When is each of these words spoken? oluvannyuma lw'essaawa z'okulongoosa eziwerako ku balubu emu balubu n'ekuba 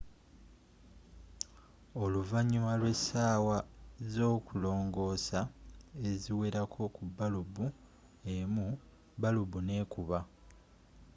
oluvannyuma 2.03 2.71
lw'essaawa 2.81 3.57
z'okulongoosa 4.13 5.39
eziwerako 6.09 6.81
ku 6.95 7.03
balubu 7.17 7.65
emu 8.35 8.67
balubu 9.21 9.57
n'ekuba 9.63 10.19